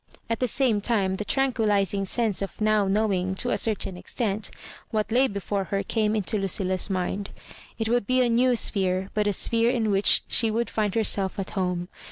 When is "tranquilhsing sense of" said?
1.25-2.59